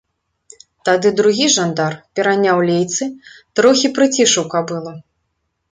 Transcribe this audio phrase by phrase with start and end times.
[0.87, 3.03] Тады другі жандар пераняў лейцы,
[3.61, 4.99] трохі прыцішыў кабылу.